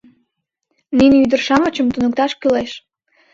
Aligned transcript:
Нине 0.97 1.15
ӱдыр-шамычым 1.23 1.87
туныкташ 1.93 2.31
кӱлеш. 2.41 2.71